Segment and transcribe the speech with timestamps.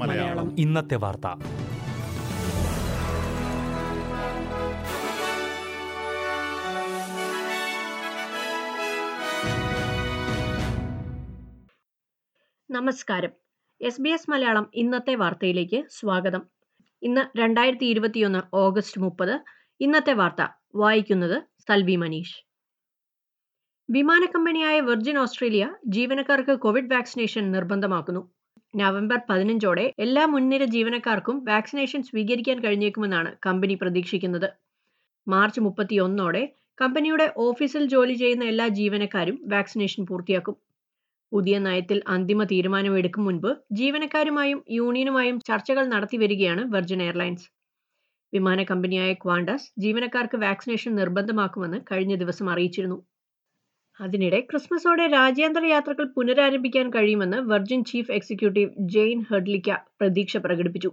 [0.00, 0.58] മലയാളം.
[0.58, 1.26] ഇന്നത്തെ വാർത്ത.
[12.70, 13.30] നമസ്കാരം.
[13.80, 16.42] എസ് ബി എസ് മലയാളം ഇന്നത്തെ വാർത്തയിലേക്ക് സ്വാഗതം.
[17.02, 19.40] ഇന്ന് രണ്ടായിരത്തി ഇരുപത്തിയൊന്ന് ഓഗസ്റ്റ് മുപ്പത്.
[19.80, 22.53] ഇന്നത്തെ വാർത്ത വായിക്കുന്നത് സൽവി മനീഷ്.
[23.88, 28.22] വിമാന കമ്പനിയായ വെർജിൻ ഓസ്ട്രേലിയ ജീവനക്കാർക്ക് കോവിഡ് വാക്സിനേഷൻ നിർബന്ധമാക്കുന്നു.
[28.76, 34.48] നവംബർ പതിനഞ്ചോടെ എല്ലാ മുൻനിര ജീവനക്കാർക്കും വാക്സിനേഷൻ സ്വീകരിക്കാൻ കഴിഞ്ഞേക്കുമെന്നാണ് കമ്പനി പ്രതീക്ഷിക്കുന്നത്.
[35.28, 36.42] മാർച്ച് മുപ്പത്തിയൊന്നോടെ
[36.80, 40.56] കമ്പനിയുടെ ഓഫീസിൽ ജോലി ചെയ്യുന്ന എല്ലാ ജീവനക്കാരും വാക്സിനേഷൻ പൂർത്തിയാക്കും.
[41.32, 47.46] പുതിയ നയത്തിൽ അന്തിമ തീരുമാനമെടുക്കും മുൻപ് ജീവനക്കാരുമായും യൂണിയനുമായും ചർച്ചകൾ നടത്തി വരികയാണ് വെർജിൻ എയർലൈൻസ്.
[48.32, 52.98] വിമാന കമ്പനിയായ ക്വാണ്ടസ് ജീവനക്കാർക്ക് വാക്സിനേഷൻ നിർബന്ധമാക്കുമെന്ന് കഴിഞ്ഞ ദിവസം അറിയിച്ചിരുന്നു.
[54.00, 60.90] അതിനിടെ ക്രിസ്മസോടെ രാജ്യാന്തര യാത്രകൾ പുനരാരംഭിക്കാൻ കഴിയുമെന്ന് Virgin chief executive Jayne Hrdlicka പ്രതീക്ഷ പ്രകടിപ്പിച്ചു.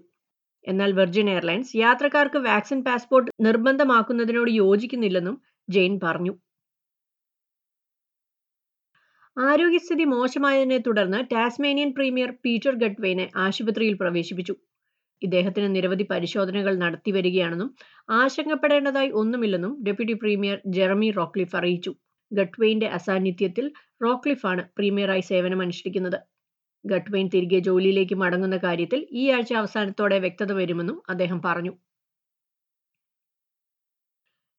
[0.68, 6.34] എന്നാൽ വെർജിൻ എയർലൈൻസ് യാത്രക്കാർക്ക് വാക്സിൻ പാസ്പോർട്ട് നിർബന്ധമാക്കുന്നതിനോട് യോജിക്കുന്നില്ലെന്നും ജെയിൻ പറഞ്ഞു.
[9.38, 14.56] ആരോഗ്യസ്ഥിതി മോശമായതിനെ തുടർന്ന് ടാസ്മേനിയൻ പ്രീമിയർ പീറ്റർ ഗഡ്വേനെ ആശുപത്രിയിൽ പ്രവേശിപ്പിച്ചു.
[15.22, 17.70] ഇദ്ദേഹത്തിന് നിരവധി പരിശോധനകൾ നടത്തി വരികയാണെന്നും
[18.12, 21.92] ആശങ്കപ്പെടേണ്ടതായി ഒന്നുമില്ലെന്നും ഡെപ്യൂട്ടി പ്രീമിയർ ജെറമി റോക്ലിഫ് അറിയിച്ചു.
[22.32, 23.72] ഗഡ്വെയിന്റെ അസാന്നിധ്യത്തിൽ
[24.04, 26.20] റോക്ലിഫാണ് പ്രീമിയറായി സേവനമനുഷ്ഠിക്കുന്നത്
[26.86, 31.74] ഗട്ട്വെയിൻ തിരികെ ജോലിയിലേക്ക് മടങ്ങുന്ന കാര്യത്തിൽ ഈ ആഴ്ച അവസാനത്തോടെ വ്യക്തത വരുമെന്നും അദ്ദേഹം പറഞ്ഞു.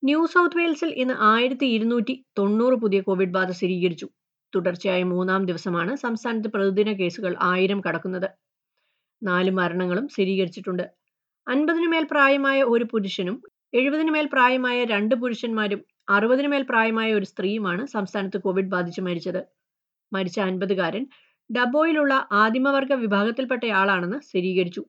[0.03, 4.07] ന്യൂ സൗത്ത് വെയിൽസിൽ ഇന്ന് ആയിരത്തി ഇരുന്നൂറ്റി തൊണ്ണൂറ് പുതിയ കോവിഡ് ബാധ സ്ഥിരീകരിച്ചു.
[4.55, 8.29] തുടർച്ചയായ മൂന്നാം ദിവസമാണ് സംസ്ഥാനത്ത് പ്രതിദിന കേസുകൾ ആയിരം കടക്കുന്നത്.
[9.23, 10.83] നാല് മരണങ്ങളും സ്ഥിരീകരിച്ചിട്ടുണ്ട്.
[11.47, 13.43] അൻപതിനു മേൽ പ്രായമായ ഒരു പുരുഷനും
[13.75, 19.47] എഴുപതിനു മേൽ പ്രായമായ രണ്ട് പുരുഷന്മാരും അറുപതിനു മേൽ പ്രായമായ ഒരു സ്ത്രീയുമാണ് സംസ്ഥാനത്ത് കോവിഡ് ബാധിച്ച് മരിച്ചത്.
[20.13, 21.07] മരിച്ച അൻപതുകാരൻ
[21.57, 24.85] ഡബോയിലുള്ള ആദിമവർഗ വിഭാഗത്തിൽപ്പെട്ടയാളാണെന്ന് സ്ഥിരീകരിച്ചു.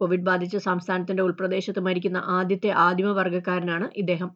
[0.00, 4.30] കോവിഡ് ബാധിച്ച് സംസ്ഥാനത്തിന്റെ ഉൾപ്രദേശത്ത് മരിക്കുന്ന ആദ്യത്തെ ആദിമവർഗക്കാരനാണ് ഇദ്ദേഹം.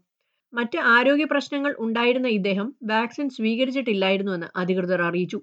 [0.53, 5.43] മറ്റ് ആരോഗ്യ പ്രശ്നങ്ങൾ ഉണ്ടായിരുന്ന ഇദ്ദേഹം വാക്സിൻ സ്വീകരിച്ചിട്ടില്ലായിരുന്നുവെന്ന് അധികൃതർ അറിയിച്ചു.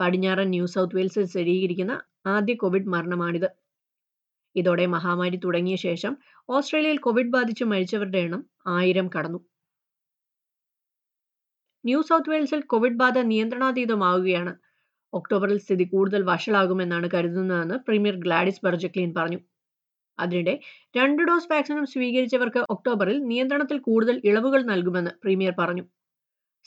[0.00, 3.50] പടിഞ്ഞാറൻ ന്യൂ സൗത്ത് വെയിൽസിൽ സ്ഥിരീകരിക്കുന്ന ആദ്യ കോവിഡ് മരണമാണിത്.
[4.56, 6.16] ഇതോടെ മഹാമാരി തുടങ്ങിയ ശേഷം
[6.48, 9.38] ഓസ്ട്രേലിയയിൽ കോവിഡ് ബാധിച്ച് മരിച്ചവരുടെ എണ്ണം ആയിരം കടന്നു.
[11.84, 14.52] ന്യൂ സൗത്ത് വെയിൽസിൽ കോവിഡ് ബാധ നിയന്ത്രണാതീതമാവുകയാണ്.
[15.12, 19.38] ഒക്ടോബറിൽ സ്ഥിതി കൂടുതൽ വഷളാകുമെന്നാണ് കരുതുന്നതെന്ന് പ്രീമിയർ ഗ്ലാഡിസ് ബർജക്ലീൻ പറഞ്ഞു.
[20.18, 20.60] അതിനിടെ
[20.96, 25.84] രണ്ട് ഡോസ് വാക്സിനും സ്വീകരിച്ചവർക്ക് ഒക്ടോബറിൽ നിയന്ത്രണത്തിൽ കൂടുതൽ ഇളവുകൾ നൽകുമെന്ന് പ്രീമിയർ പറഞ്ഞു.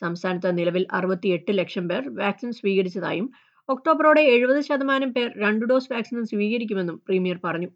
[0.01, 3.27] സംസ്ഥാനത്ത് നിലവിൽ അറുപത്തിയെട്ട് ലക്ഷം പേർ വാക്സിൻ സ്വീകരിച്ചതായും
[3.69, 7.69] ഒക്ടോബറോടെ എഴുപത് ശതമാനം പേർ രണ്ട് ഡോസ് വാക്സിനും സ്വീകരിക്കുമെന്നും പ്രീമിയർ പറഞ്ഞു.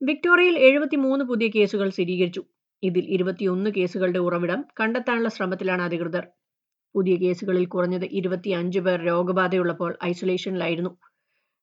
[0.00, 2.42] വിക്ടോറിയയിൽ എഴുപത്തിമൂന്ന് പുതിയ കേസുകൾ സ്ഥിരീകരിച്ചു.
[2.84, 6.24] ഇതിൽ ഇരുപത്തിയൊന്ന് കേസുകളുടെ ഉറവിടം കണ്ടെത്താനുള്ള ശ്രമത്തിലാണ് അധികൃതർ.
[6.94, 10.90] പുതിയ കേസുകളിൽ കുറഞ്ഞത് ഇരുപത്തിയഞ്ച് പേർ രോഗബാധയുള്ളപ്പോൾ ഐസൊലേഷനിലായിരുന്നു.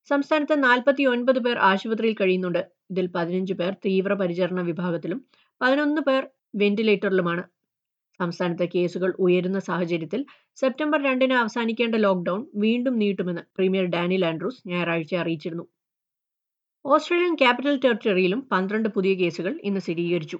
[0.09, 2.71] സംസ്ഥാനത്ത് നാൽപ്പത്തി ഒൻപത് പേർ ആശുപത്രിയിൽ കഴിയുന്നുണ്ട്.
[2.91, 5.25] ഇതിൽ പതിനഞ്ച് പേർ തീവ്രപരിചരണ വിഭാഗത്തിലും
[5.61, 7.43] പതിനൊന്ന് പേർ വെന്റിലേറ്ററിലുമാണ്.
[8.19, 15.65] സംസ്ഥാനത്തെ കേസുകൾ ഉയരുന്ന സാഹചര്യത്തിൽ സെപ്റ്റംബർ രണ്ടിന് അവസാനിക്കേണ്ട ലോക്ക്ഡൌൺ വീണ്ടും നീട്ടുമെന്ന് പ്രീമിയർ ഡാനി ആൻഡ്രൂസ് ഞായറാഴ്ച അറിയിച്ചിരുന്നു.
[16.85, 20.37] ഓസ്ട്രേലിയൻ ക്യാപിറ്റൽ ടെറിട്ടറിയിലും പന്ത്രണ്ട് പുതിയ കേസുകൾ ഇന്ന് സ്ഥിരീകരിച്ചു.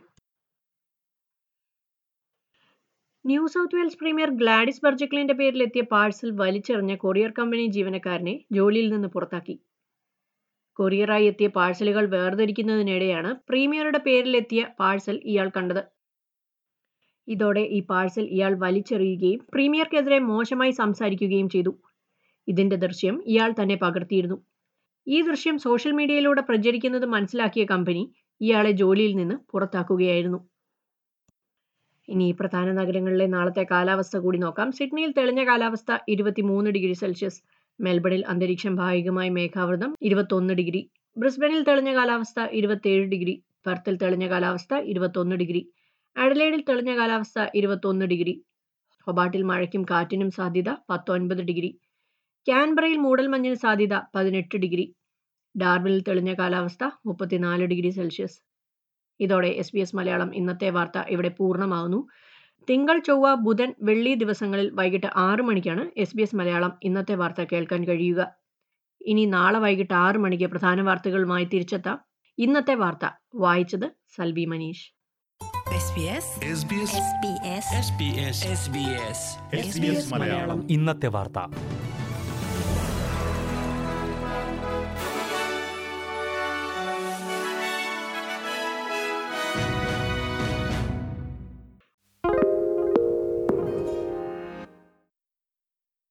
[3.26, 9.08] New South Wales premier Gladys ബർജക്ലിന്റെ പേരിൽ എത്തിയ പാഴ്സൽ വലിച്ചെറിഞ്ഞ കൊറിയർ കമ്പനി ജീവനക്കാരനെ ജോലിയിൽ നിന്ന്
[9.08, 9.56] പുറത്താക്കി.
[10.80, 15.82] കൊറിയറായി എത്തിയ പാഴ്സലുകൾ വേർതിരിക്കുന്നതിനിടെയാണ് പ്രീമിയറുടെ പേരിൽ എത്തിയ പാഴ്സൽ ഇയാൾ കണ്ടത്.
[17.28, 21.74] ഇതോടെ ഈ പാഴ്സൽ ഇയാൾ വലിച്ചെറിയുകയും പ്രീമിയർക്കെതിരെ മോശമായി സംസാരിക്കുകയും ചെയ്തു.
[22.48, 24.38] ഇതിന്റെ ദൃശ്യം ഇയാൾ തന്നെ പകർത്തിയിരുന്നു.
[25.08, 28.04] ഈ ദൃശ്യം സോഷ്യൽ മീഡിയയിലൂടെ പ്രചരിക്കുന്നത് മനസ്സിലാക്കിയ കമ്പനി
[28.42, 30.40] ഇയാളെ ജോലിയിൽ നിന്ന് പുറത്താക്കുകയായിരുന്നു.
[32.10, 34.72] ഇനി പ്രധാന നഗരങ്ങളിലെ നാളത്തെ കാലാവസ്ഥ കൂടി നോക്കാം.
[34.72, 37.40] സിഡ്നിയിൽ തെളിഞ്ഞ കാലാവസ്ഥ ഇരുപത്തിമൂന്ന് ഡിഗ്രി സെൽഷ്യസ്.
[37.80, 40.82] മെൽബണിൽ അന്തരീക്ഷം ഭാഗികമായി മേഘാവൃതം ഇരുപത്തൊന്ന് ഡിഗ്രി.
[41.18, 43.36] ബ്രിസ്ബനിൽ തെളിഞ്ഞ കാലാവസ്ഥ ഇരുപത്തിയേഴ് ഡിഗ്രി.
[43.66, 45.62] പെർത്തിൽ തെളിഞ്ഞ കാലാവസ്ഥ ഇരുപത്തൊന്ന് ഡിഗ്രി.
[46.16, 48.34] അഡലേഡിൽ തെളിഞ്ഞ കാലാവസ്ഥ ഇരുപത്തൊന്ന് ഡിഗ്രി.
[49.08, 51.70] ഹൊബാട്ടിൽ മഴയ്ക്കും കാറ്റിനും സാധ്യത പത്തൊൻപത് ഡിഗ്രി.
[52.48, 54.86] ക്യാൻബറയിൽ മൂടൽമഞ്ഞിന് സാധ്യത പതിനെട്ട് ഡിഗ്രി.
[55.56, 58.38] ഡാർബിനിൽ തെളിഞ്ഞ കാലാവസ്ഥ മുപ്പത്തിനാല് ഡിഗ്രി സെൽഷ്യസ്.
[59.20, 62.08] ഇതോടെ എസ് ബി എസ് മലയാളം ഇന്നത്തെ വാർത്ത ഇവിടെ പൂർണമാകുന്നു
[62.70, 67.84] തിങ്കൾ ചൊവ്വ ബുധൻ വെള്ളി ദിവസങ്ങളിൽ വൈകിട്ട് ആറ് മണിക്കാണ് എസ് ബി എസ് മലയാളം ഇന്നത്തെ വാർത്ത കേൾക്കാൻ
[67.84, 68.36] കഴിയുക.
[69.02, 72.00] ഇനി നാളെ വൈകിട്ട് ആറ് മണിക്ക് പ്രധാന വാർത്തകളുമായി തിരിച്ചെത്താം.
[72.38, 73.10] ഇന്നത്തെ വാർത്ത.
[73.36, 74.94] വായിച്ചത് Salvi Manish.
[75.82, 76.26] SBS
[76.62, 76.92] SBS
[77.80, 79.22] SBS SBS
[79.54, 81.40] SBS Malayalam ഇന്നത്തെ വാർത്ത.